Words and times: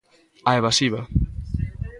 A 0.49 0.55
evasiva. 0.59 1.01